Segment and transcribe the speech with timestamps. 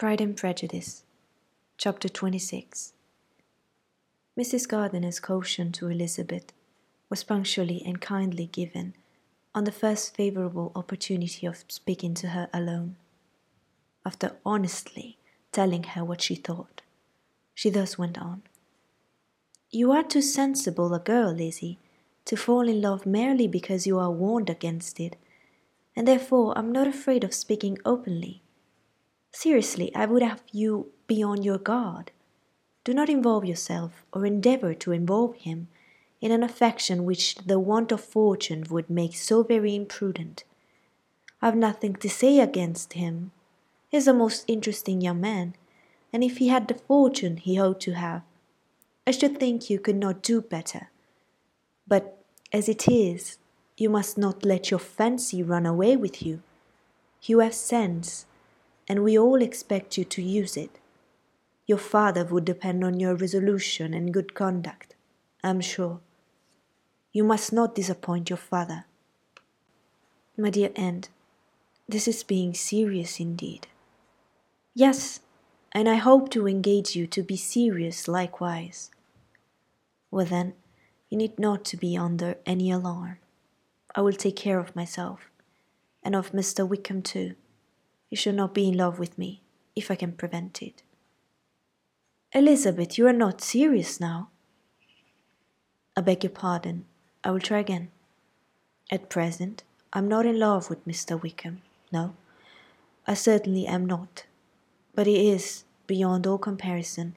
[0.00, 1.04] Pride and Prejudice,
[1.76, 2.94] Chapter 26
[4.34, 4.66] Mrs.
[4.66, 6.54] Gardiner's caution to Elizabeth
[7.10, 8.94] was punctually and kindly given
[9.54, 12.96] on the first favourable opportunity of speaking to her alone.
[14.06, 15.18] After honestly
[15.52, 16.80] telling her what she thought,
[17.54, 18.40] she thus went on.
[19.68, 21.78] You are too sensible a girl, Lizzie,
[22.24, 25.16] to fall in love merely because you are warned against it,
[25.94, 28.40] and therefore I'm not afraid of speaking openly.
[29.32, 32.10] Seriously, I would have you be on your guard.
[32.84, 35.68] Do not involve yourself, or endeavour to involve him,
[36.20, 40.44] in an affection which the want of fortune would make so very imprudent.
[41.40, 43.32] I have nothing to say against him.
[43.88, 45.54] He is a most interesting young man,
[46.12, 48.22] and if he had the fortune he ought to have,
[49.06, 50.90] I should think you could not do better.
[51.86, 53.38] But as it is,
[53.76, 56.42] you must not let your fancy run away with you.
[57.22, 58.26] You have sense,
[58.88, 60.78] and we all expect you to use it.
[61.66, 64.94] Your father would depend on your resolution and good conduct,
[65.42, 66.00] I am sure.
[67.12, 68.84] You must not disappoint your father.
[70.36, 71.08] My dear aunt,
[71.88, 73.66] this is being serious indeed.
[74.74, 75.20] Yes,
[75.72, 78.90] and I hope to engage you to be serious likewise.
[80.10, 80.54] Well then,
[81.08, 83.18] you need not to be under any alarm.
[83.94, 85.30] I will take care of myself,
[86.02, 86.66] and of Mr.
[86.66, 87.34] Wickham too.
[88.10, 89.40] You shall not be in love with me,
[89.74, 90.82] if I can prevent it.
[92.32, 94.28] Elizabeth, you are not serious now.
[95.96, 96.84] I beg your pardon.
[97.24, 97.90] I will try again.
[98.90, 101.20] At present, I'm not in love with Mr.
[101.20, 101.62] Wickham.
[101.92, 102.14] No,
[103.06, 104.24] I certainly am not.
[104.94, 107.14] But he is, beyond all comparison,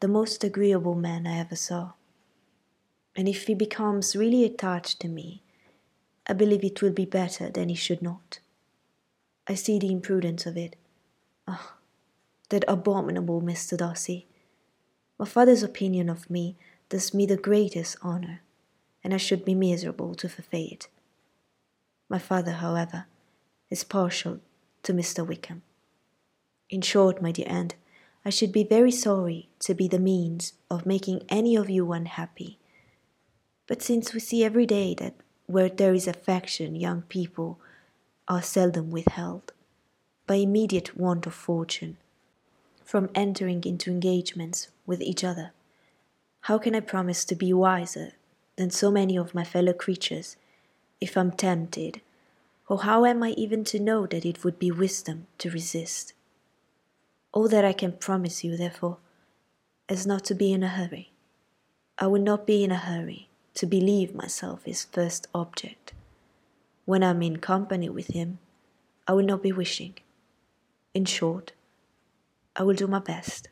[0.00, 1.92] the most agreeable man I ever saw.
[3.16, 5.42] And if he becomes really attached to me,
[6.26, 8.40] I believe it will be better than he should not.
[9.48, 10.76] I see the imprudence of it.
[11.46, 11.78] Ah, oh,
[12.48, 13.76] that abominable Mr.
[13.76, 14.26] Darcy.
[15.18, 16.56] My father's opinion of me
[16.88, 18.40] does me the greatest honour,
[19.02, 20.88] and I should be miserable to forfeit it.
[22.08, 23.06] My father, however,
[23.70, 24.40] is partial
[24.82, 25.26] to Mr.
[25.26, 25.62] Wickham.
[26.68, 27.74] In short, my dear aunt,
[28.24, 32.58] I should be very sorry to be the means of making any of you unhappy.
[33.66, 35.14] But since we see every day that
[35.46, 37.60] where there is affection, young people
[38.28, 39.52] are seldom withheld,
[40.26, 41.96] by immediate want of fortune,
[42.84, 45.52] from entering into engagements with each other.
[46.42, 48.12] How can I promise to be wiser
[48.56, 50.36] than so many of my fellow creatures
[51.00, 52.00] if I'm tempted?
[52.68, 56.12] Or how am I even to know that it would be wisdom to resist?
[57.32, 58.98] All that I can promise you, therefore,
[59.88, 61.12] is not to be in a hurry.
[61.98, 65.92] I will not be in a hurry to believe myself his first object.
[66.86, 68.38] When I'm in company with him,
[69.06, 69.98] I will not be wishing.
[70.94, 71.52] In short,
[72.54, 73.48] I will do my best.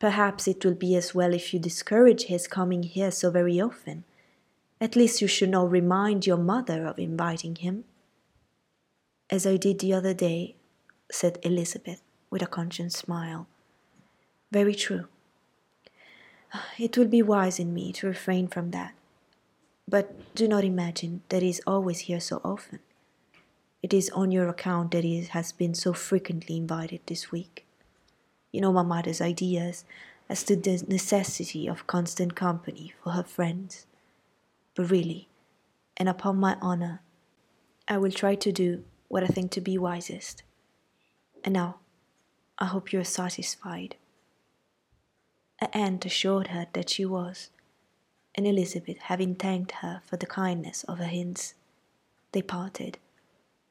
[0.00, 4.04] Perhaps it will be as well if you discourage his coming here so very often.
[4.80, 7.84] At least you should not remind your mother of inviting him.
[9.30, 10.56] As I did the other day,
[11.12, 13.46] said Elizabeth with a conscious smile.
[14.50, 15.06] Very true.
[16.78, 18.94] It will be wise in me to refrain from that.
[19.86, 22.80] But do not imagine that he is always here so often.
[23.82, 27.66] It is on your account that he has been so frequently invited this week.
[28.50, 29.84] You know my mother's ideas
[30.28, 33.86] as to the necessity of constant company for her friends.
[34.74, 35.28] But really,
[35.96, 37.00] and upon my honour,
[37.86, 40.42] I will try to do what I think to be wisest.
[41.44, 41.76] And now,
[42.58, 43.96] I hope you are satisfied.
[45.72, 47.50] Aunt assured her that she was
[48.34, 51.54] and Elizabeth, having thanked her for the kindness of her hints,
[52.32, 52.98] they parted.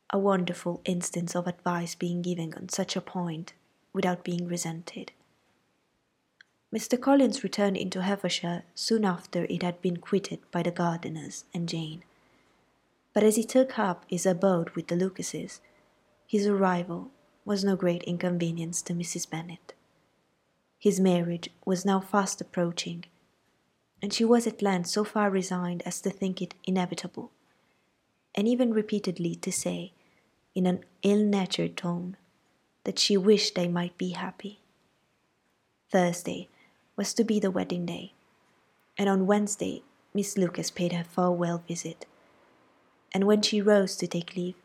[0.09, 3.53] A wonderful instance of advice being given on such a point
[3.93, 5.11] without being resented.
[6.73, 6.99] Mr.
[6.99, 12.03] Collins returned into Hertfordshire soon after it had been quitted by the Gardiners and Jane.
[13.13, 15.61] But as he took up his abode with the Lucases,
[16.25, 17.11] his arrival
[17.45, 19.29] was no great inconvenience to Mrs.
[19.29, 19.73] Bennet.
[20.79, 23.05] His marriage was now fast approaching,
[24.03, 27.31] and she was at length so far resigned as to think it inevitable,
[28.35, 29.93] and even repeatedly to say,
[30.53, 32.17] in an ill natured tone,
[32.83, 34.59] that she wished they might be happy.
[35.89, 36.49] Thursday
[36.97, 38.11] was to be the wedding day,
[38.97, 39.83] and on Wednesday
[40.13, 42.05] Miss Lucas paid her farewell visit,
[43.13, 44.55] and when she rose to take leave,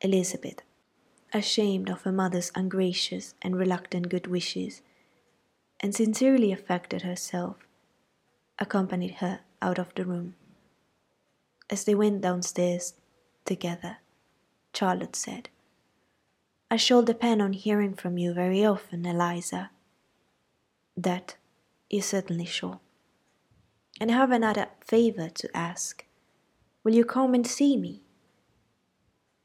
[0.00, 0.62] Elizabeth,
[1.34, 4.80] ashamed of her mother's ungracious and reluctant good wishes,
[5.80, 7.67] and sincerely affected herself,
[8.58, 10.34] accompanied her out of the room.
[11.70, 12.94] As they went downstairs
[13.44, 13.98] together,
[14.74, 15.48] Charlotte said,
[16.70, 19.70] I shall depend on hearing from you very often, Eliza.
[20.96, 21.36] That
[21.88, 22.80] you certainly shall.
[24.00, 26.04] And I have another favour to ask.
[26.84, 28.02] Will you come and see me?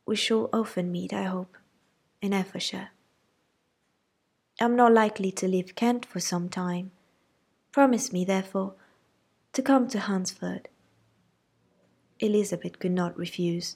[0.05, 1.57] We shall often meet, I hope,
[2.21, 2.89] in Hertfordshire.
[4.59, 6.91] I am not likely to leave Kent for some time.
[7.71, 8.75] Promise me, therefore,
[9.53, 10.67] to come to Hunsford.
[12.19, 13.75] Elizabeth could not refuse,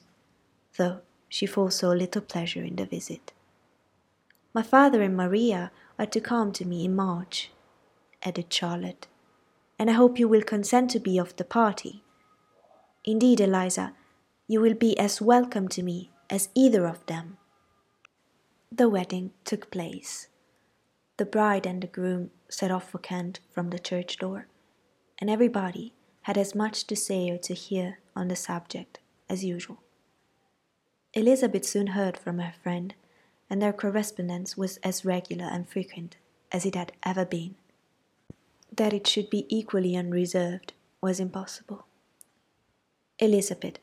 [0.76, 3.32] though she foresaw little pleasure in the visit.
[4.52, 7.50] My father and Maria are to come to me in March,
[8.24, 9.06] added Charlotte,
[9.78, 12.02] and I hope you will consent to be of the party.
[13.04, 13.92] Indeed, Eliza,
[14.48, 17.36] you will be as welcome to me as either of them.
[18.72, 20.28] The wedding took place.
[21.18, 24.46] The bride and the groom set off for Kent from the church door,
[25.18, 25.92] and everybody
[26.22, 28.98] had as much to say or to hear on the subject
[29.28, 29.78] as usual.
[31.14, 32.94] Elizabeth soon heard from her friend,
[33.48, 36.16] and their correspondence was as regular and frequent
[36.52, 37.54] as it had ever been.
[38.70, 41.86] That it should be equally unreserved was impossible.
[43.18, 43.78] Elizabeth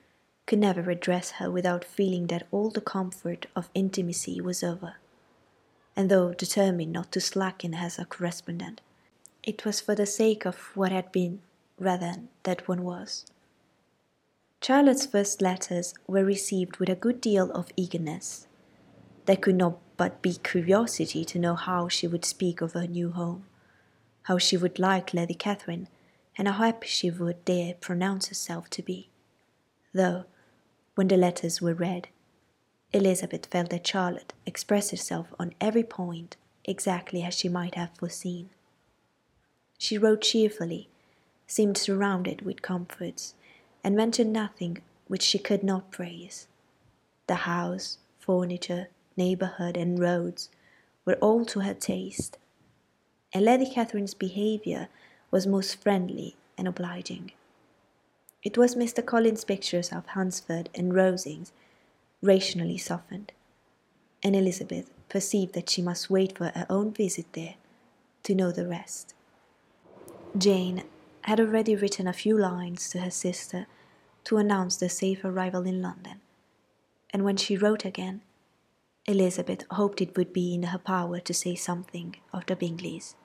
[0.45, 4.95] could never address her without feeling that all the comfort of intimacy was over,
[5.95, 8.81] and though determined not to slacken as a correspondent,
[9.45, 11.39] it was for the sake of what had been
[11.79, 13.25] rather than that one was.
[14.61, 18.47] Charlotte's first letters were received with a good deal of eagerness.
[19.25, 23.11] There could not but be curiosity to know how she would speak of her new
[23.11, 23.45] home,
[24.23, 25.87] how she would like Lady Catherine,
[26.37, 29.09] and how happy she would dare pronounce herself to be.
[29.93, 30.25] Though,
[30.95, 32.07] when the letters were read,
[32.91, 38.49] Elizabeth felt that Charlotte expressed herself on every point exactly as she might have foreseen.
[39.85, 40.89] She wrote cheerfully,
[41.45, 43.35] seemed surrounded with comforts,
[43.83, 46.47] and mentioned nothing which she could not praise.
[47.27, 50.49] The house, furniture, neighbourhood, and roads
[51.05, 52.39] were all to her taste,
[53.31, 54.87] and Lady Catherine's behaviour
[55.29, 57.33] was most friendly and obliging.
[58.41, 59.05] It was Mr.
[59.05, 61.51] Collins's pictures of Hunsford and Rosings
[62.23, 63.33] rationally softened,
[64.23, 67.57] and Elizabeth perceived that she must wait for her own visit there
[68.23, 69.14] to know the rest.
[70.37, 70.83] Jane
[71.21, 73.67] had already written a few lines to her sister
[74.25, 76.19] to announce their safe arrival in London,
[77.11, 78.21] and when she wrote again,
[79.05, 83.15] Elizabeth hoped it would be in her power to say something of the Bingleys.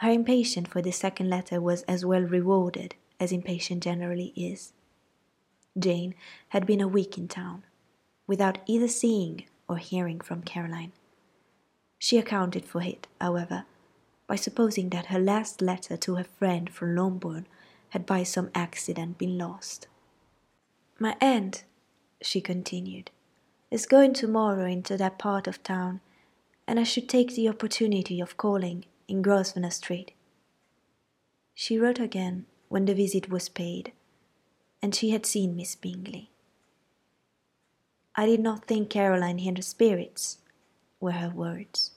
[0.00, 4.72] Her impatience for this second letter was as well rewarded as impatience generally is.
[5.76, 6.14] Jane
[6.50, 7.64] had been a week in town,
[8.28, 10.92] without either seeing or hearing from Caroline.
[11.98, 13.64] She accounted for it, however,
[14.28, 17.46] by supposing that her last letter to her friend from Longbourn
[17.88, 19.88] had by some accident been lost.
[21.00, 21.64] My aunt,
[22.20, 23.10] she continued,
[23.70, 26.00] is going tomorrow into that part of town,
[26.66, 30.12] and I should take the opportunity of calling in Grosvenor Street.
[31.54, 33.92] She wrote again when the visit was paid,
[34.82, 36.30] and she had seen Miss Bingley.
[38.14, 40.38] I did not think Caroline in her spirits,
[41.00, 41.92] were her words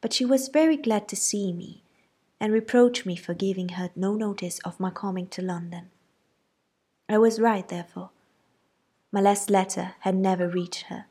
[0.00, 1.82] but she was very glad to see me,
[2.40, 5.90] and reproached me for giving her no notice of my coming to London.
[7.08, 8.10] I was right, therefore.
[9.12, 11.06] My last letter had never reached her.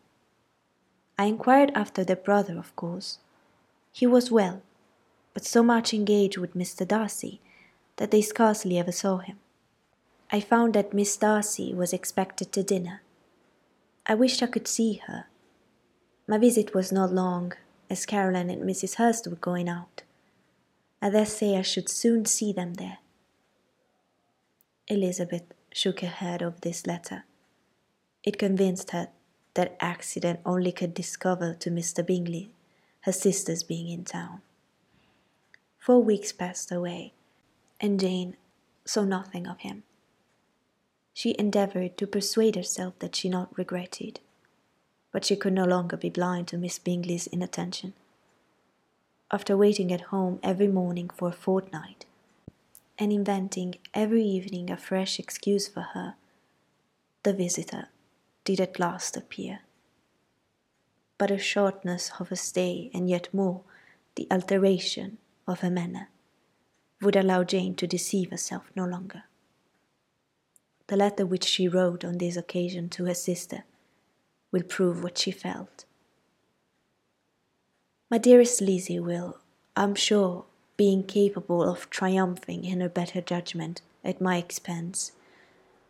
[1.18, 3.20] I inquired after their brother, of course.
[3.92, 4.62] He was well,
[5.34, 6.88] but so much engaged with Mr.
[6.88, 7.42] Darcy
[7.98, 9.38] that they scarcely ever saw him.
[10.32, 13.02] I found that Miss Darcy was expected to dinner.
[14.06, 15.26] I wished I could see her.
[16.28, 17.54] My visit was not long,
[17.90, 18.96] as Caroline and Mrs.
[18.96, 20.04] Hurst were going out.
[21.02, 23.00] I dare say I should soon see them there.
[24.88, 27.24] Elizabeth shook her head over this letter.
[28.24, 29.08] It convinced her
[29.54, 32.06] that accident only could discover to Mr.
[32.06, 32.52] Bingley
[33.02, 34.42] her sister's being in town.
[35.78, 37.14] Four weeks passed away,
[37.80, 38.36] and Jane
[38.86, 39.84] saw nothing of him.
[41.14, 44.20] She endeavoured to persuade herself that she not regretted
[45.12, 47.94] but she could no longer be blind to Miss Bingley's inattention.
[49.32, 52.06] After waiting at home every morning for a fortnight,
[52.98, 56.16] and inventing every evening a fresh excuse for her,
[57.24, 57.88] the visitor
[58.44, 59.60] did at last appear.
[61.18, 63.62] But the shortness of her stay, and yet more
[64.16, 66.10] the alteration of her manner,
[67.02, 69.24] would allow Jane to deceive herself no longer.
[70.88, 73.64] The letter which she wrote on this occasion to her sister
[74.52, 75.86] will prove what she felt.
[78.10, 79.40] My dearest Lizzie will,
[79.76, 80.46] I'm sure,
[80.78, 85.12] be incapable of triumphing in her better judgment at my expense,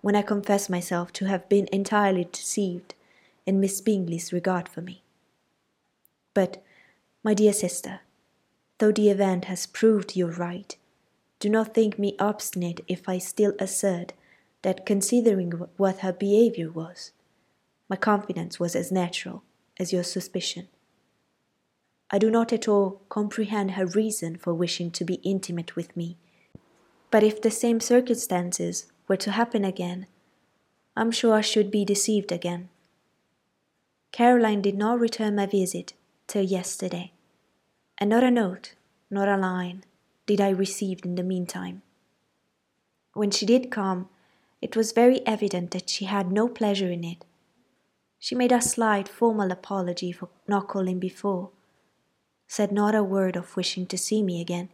[0.01, 2.95] when I confess myself to have been entirely deceived
[3.45, 5.03] in Miss Bingley's regard for me.
[6.33, 6.63] But,
[7.23, 8.01] my dear sister,
[8.79, 10.75] though the event has proved you right,
[11.39, 14.13] do not think me obstinate if I still assert
[14.61, 17.11] that considering what her behaviour was,
[17.89, 19.43] my confidence was as natural
[19.79, 20.67] as your suspicion.
[22.11, 26.17] I do not at all comprehend her reason for wishing to be intimate with me,
[27.11, 30.07] but if the same circumstances were to happen again,
[30.95, 32.69] I'm sure I should be deceived again.
[34.11, 35.93] Caroline did not return my visit
[36.27, 37.11] till yesterday,
[37.97, 38.73] and not a note,
[39.09, 39.83] not a line,
[40.25, 41.81] did I receive in the meantime.
[43.13, 44.09] When she did come,
[44.61, 47.23] it was very evident that she had no pleasure in it.
[48.19, 51.51] She made a slight formal apology for not calling before,
[52.47, 54.69] said not a word of wishing to see me again,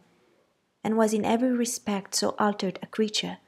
[0.82, 3.38] and was in every respect so altered a creature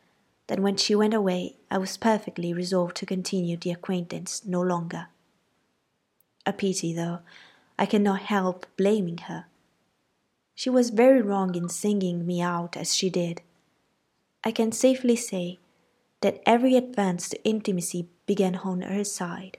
[0.46, 5.08] that when she went away I was perfectly resolved to continue the acquaintance no longer.
[6.46, 7.20] A pity, though,
[7.78, 9.46] I cannot help blaming her.
[10.54, 13.42] She was very wrong in singing me out as she did.
[14.42, 15.58] I can safely say
[16.20, 19.58] that every advance to intimacy began on her side.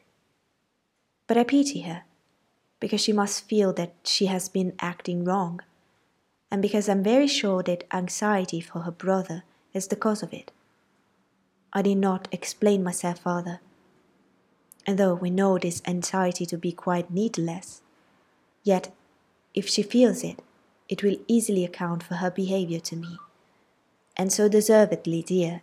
[1.30, 2.06] But I pity her,
[2.80, 5.62] because she must feel that she has been acting wrong,
[6.50, 10.52] and because I'm very sure that anxiety for her brother is the cause of it.
[11.72, 13.60] I did not explain myself further,
[14.88, 17.84] and though we know this anxiety to be quite needless,
[18.64, 18.92] yet
[19.54, 20.42] if she feels it,
[20.88, 23.20] it will easily account for her behavior to me,
[24.18, 25.62] and so deservedly dear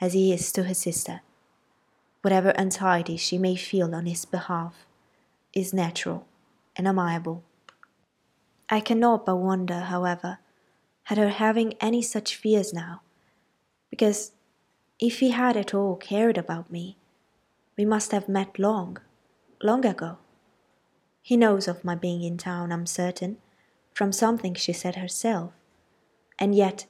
[0.00, 1.20] as he is to his sister.
[2.22, 4.86] Whatever anxiety she may feel on his behalf
[5.54, 6.26] is natural
[6.76, 7.42] and amiable.
[8.68, 10.38] I cannot but wonder, however,
[11.08, 13.02] at her having any such fears now,
[13.90, 14.32] because
[14.98, 16.96] if he had at all cared about me,
[17.76, 18.98] we must have met long,
[19.62, 20.18] long ago.
[21.22, 23.38] He knows of my being in town, I'm certain,
[23.92, 25.52] from something she said herself,
[26.38, 26.86] and yet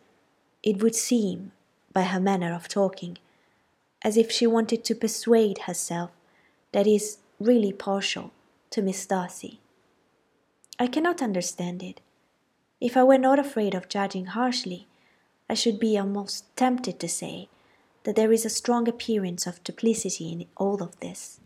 [0.62, 1.52] it would seem
[1.92, 3.18] by her manner of talking,
[4.02, 6.11] as if she wanted to persuade herself
[6.73, 8.33] that he is really partial
[8.75, 9.61] to Miss Darcy.
[10.81, 12.00] I cannot understand it.
[12.81, 14.88] If I were not afraid of judging harshly,
[15.49, 17.49] I should be almost tempted to say
[18.02, 21.38] that there is a strong appearance of duplicity in all of this.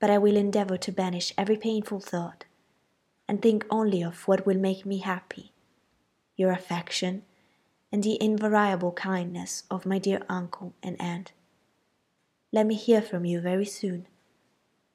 [0.00, 2.44] But I will endeavour to banish every painful thought,
[3.26, 5.52] and think only of what will make me happy
[6.36, 7.22] your affection,
[7.90, 11.32] and the invariable kindness of my dear uncle and aunt.
[12.52, 14.08] Let me hear from you very soon.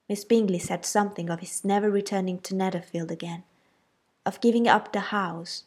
[0.09, 3.43] Miss Bingley said something of his never returning to Netherfield again,
[4.25, 5.65] of giving up the house,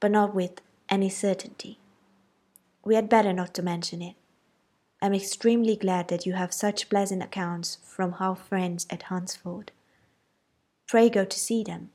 [0.00, 1.78] but not with any certainty.
[2.84, 4.16] We had better not to mention it.
[5.00, 9.72] I am extremely glad that you have such pleasant accounts from our friends at Hunsford.
[10.86, 11.90] Pray go to see them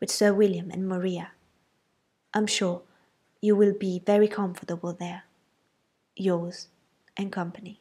[0.00, 1.32] with Sir William and Maria.
[2.34, 2.82] I'm sure
[3.40, 5.24] you will be very comfortable there.
[6.16, 6.68] Yours
[7.16, 7.80] and Company.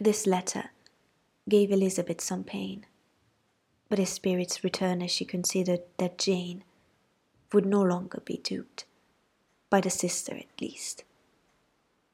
[0.00, 0.70] This letter
[1.48, 2.86] gave Elizabeth some pain,
[3.88, 6.64] but her spirits returned as she considered that Jane
[7.52, 8.84] would no longer be duped,
[9.70, 11.04] by the sister at least.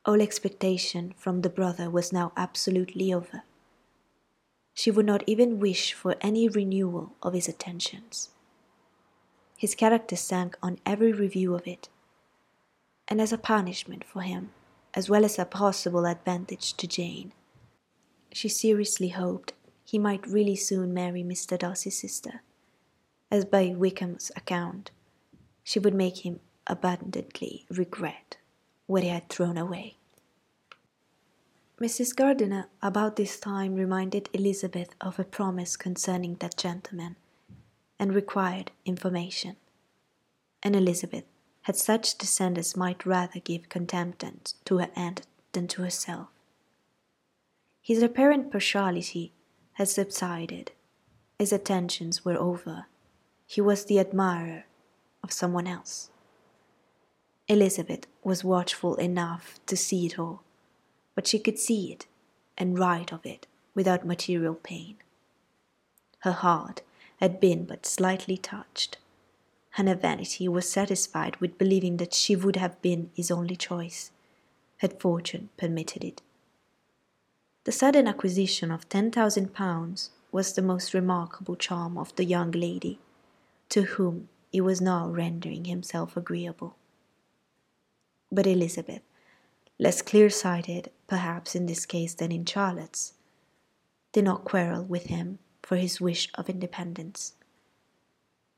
[0.07, 3.43] All expectation from the brother was now absolutely over.
[4.75, 8.29] She would not even wish for any renewal of his attentions.
[9.57, 11.89] His character sank on every review of it,
[13.09, 14.51] and as a punishment for him,
[14.95, 17.33] as well as a possible advantage to Jane,
[18.35, 19.53] she seriously hoped
[19.85, 21.57] he might really soon marry Mr.
[21.57, 22.43] Darcy's sister,
[23.31, 24.91] as by Wickham's account,
[25.63, 28.37] she would make him abundantly regret
[28.87, 29.97] what he had thrown away.
[31.81, 32.15] Mrs.
[32.15, 37.15] Gardiner about this time reminded Elizabeth of a promise concerning that gentleman,
[38.01, 39.55] and required information.
[40.61, 41.25] And Elizabeth
[41.63, 45.23] had such descent as might rather give contentment to her aunt
[45.53, 46.34] than to herself.
[47.85, 49.35] His apparent partiality
[49.75, 50.73] had subsided.
[51.39, 52.87] His attentions were over.
[53.47, 54.65] He was the admirer
[55.23, 56.09] of someone else.
[57.47, 60.43] Elizabeth was watchful enough to see it all,
[61.15, 62.07] but she could see it
[62.57, 64.97] and write of it without material pain.
[66.21, 66.81] Her heart
[67.19, 68.97] had been but slightly touched,
[69.77, 74.11] and her vanity was satisfied with believing that she would have been his only choice,
[74.79, 76.23] had fortune permitted it.
[77.65, 82.51] The sudden acquisition of ten thousand pounds was the most remarkable charm of the young
[82.51, 82.99] lady,
[83.71, 86.77] to whom he was now rendering himself agreeable.
[88.31, 89.01] But Elizabeth,
[89.79, 93.15] less clear sighted perhaps in this case than in Charlotte's,
[94.13, 97.33] did not quarrel with him for his wish of independence.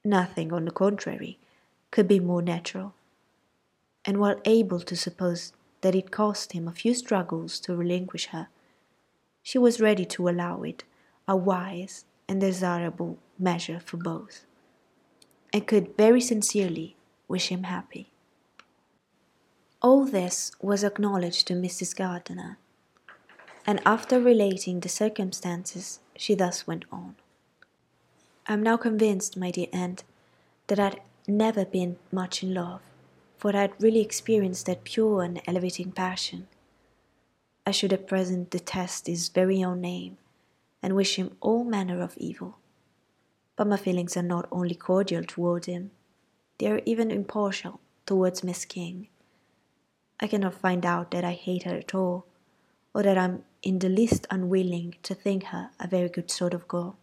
[0.05, 1.39] Nothing, on the contrary,
[1.93, 2.95] could be more natural.
[4.05, 8.49] And while able to suppose that it cost him a few struggles to relinquish her,
[9.47, 10.83] she was ready to allow it
[11.29, 14.45] a wise and desirable measure for both,
[15.53, 16.97] and could very sincerely
[17.29, 18.11] wish him happy.
[19.81, 21.95] All this was acknowledged to Mrs.
[21.95, 22.59] Gardiner,
[23.65, 27.15] and after relating the circumstances, she thus went on.
[28.49, 30.03] I am now convinced, my dear aunt,
[30.67, 32.81] that I'd never been much in love,
[33.37, 36.49] for I'd really experienced that pure and elevating passion.
[37.67, 40.19] I should at present detest his very own name,
[40.83, 42.59] and wish him all manner of evil.
[43.57, 45.91] But my feelings are not only cordial toward him,
[46.59, 49.09] they are even impartial towards Miss King.
[50.21, 52.27] I cannot find out that I hate her at all,
[52.95, 56.69] or that I'm in the least unwilling to think her a very good sort of
[56.69, 56.97] girl.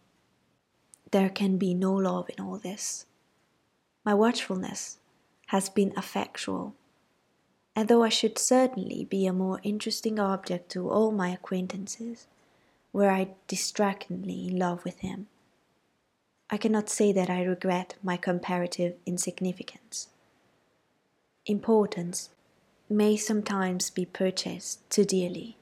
[1.10, 3.06] There can be no love in all this.
[4.04, 4.98] My watchfulness
[5.48, 6.74] has been effectual,
[7.76, 12.26] and though I should certainly be a more interesting object to all my acquaintances
[12.92, 15.26] were I distractingly in love with him,
[16.50, 20.08] I cannot say that I regret my comparative insignificance.
[21.46, 22.30] Importance
[22.88, 25.56] may sometimes be purchased too dearly.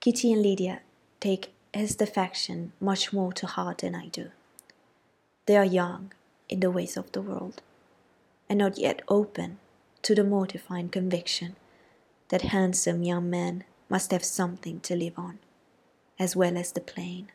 [0.00, 0.80] Kitty and Lydia
[1.20, 4.30] take his defection much more to heart than I do.
[5.46, 6.12] They are young
[6.48, 7.62] in the ways of the world,
[8.48, 9.58] and not yet open
[10.04, 11.56] to the mortifying conviction
[12.28, 15.38] that handsome young men must have something to live on,
[16.18, 17.32] as well as the plain.